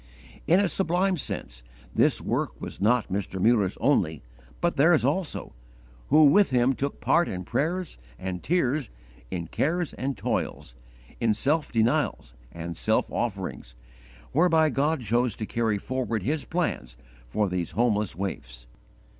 In 0.47 0.59
a 0.59 0.67
sublime 0.67 1.15
sense 1.15 1.61
this 1.93 2.19
work 2.19 2.59
was 2.59 2.81
not 2.81 3.09
Mr. 3.13 3.39
Mullers 3.39 3.77
only, 3.79 4.23
but 4.59 4.75
theirs 4.75 5.05
also, 5.05 5.53
who 6.07 6.25
with 6.25 6.49
him 6.49 6.73
took 6.73 6.99
part 6.99 7.27
in 7.29 7.43
prayers 7.43 7.99
and 8.17 8.41
tears, 8.41 8.89
in 9.29 9.45
cares 9.45 9.93
and 9.93 10.17
toils, 10.17 10.73
in 11.19 11.35
self 11.35 11.71
denials 11.71 12.33
and 12.51 12.75
self 12.75 13.11
offerings, 13.11 13.75
whereby 14.31 14.71
God 14.71 15.01
chose 15.01 15.35
to 15.35 15.45
carry 15.45 15.77
forward 15.77 16.23
His 16.23 16.45
plans 16.45 16.97
for 17.27 17.47
these 17.47 17.73
homeless 17.73 18.15
waifs! 18.15 18.65